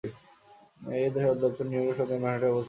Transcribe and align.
এর 0.95 1.11
সদর 1.15 1.37
দপ্তর 1.41 1.65
নিউ 1.69 1.81
ইয়র্ক 1.81 1.97
শহরের 1.97 2.21
ম্যানহাটনে 2.21 2.47
অবস্থিত। 2.47 2.59